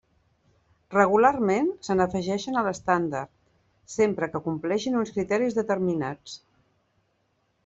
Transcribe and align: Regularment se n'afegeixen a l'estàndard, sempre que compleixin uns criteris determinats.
Regularment 0.93 1.67
se 1.87 1.97
n'afegeixen 1.99 2.57
a 2.61 2.65
l'estàndard, 2.69 3.31
sempre 3.97 4.31
que 4.33 4.43
compleixin 4.49 4.99
uns 5.03 5.13
criteris 5.19 5.61
determinats. 5.63 6.35